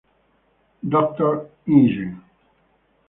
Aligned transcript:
Doctor 0.89 1.47
Ing. 1.67 2.19